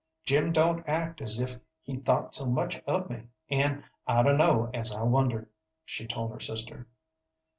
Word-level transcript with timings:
"Jim 0.23 0.51
don't 0.51 0.83
act 0.89 1.21
as 1.21 1.39
if 1.39 1.59
he 1.83 1.95
thought 1.95 2.33
so 2.33 2.47
much 2.47 2.81
of 2.87 3.07
me, 3.07 3.27
an' 3.51 3.83
I 4.07 4.23
dun'no' 4.23 4.71
as 4.73 4.91
I 4.91 5.03
wonder," 5.03 5.47
she 5.85 6.07
told 6.07 6.31
her 6.31 6.39
sister. 6.39 6.87